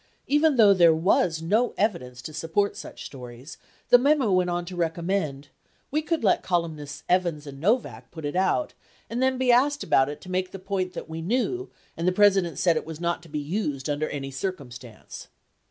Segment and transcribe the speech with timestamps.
[0.25, 3.59] 74 Even though there Avas no evidence to support such stories,
[3.89, 5.49] the memo went on to recommend,
[5.91, 8.73] "we could let (columnists) Evans and Novak put it out
[9.11, 12.11] and then be asked about it to make the point that we knew and the
[12.11, 15.27] President said it was not to be used under any circumstance."